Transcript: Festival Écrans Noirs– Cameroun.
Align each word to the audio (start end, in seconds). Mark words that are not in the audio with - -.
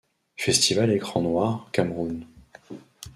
Festival 0.35 0.89
Écrans 0.93 1.21
Noirs– 1.21 1.69
Cameroun. 1.73 2.25